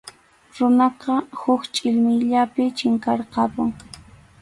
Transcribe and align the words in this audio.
Runaqa 0.55 1.15
huk 1.39 1.61
chʼillmiyllapi 1.75 2.63
chinkarqapun. 2.77 3.69